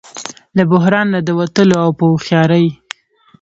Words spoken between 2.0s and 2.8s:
هوښیارۍ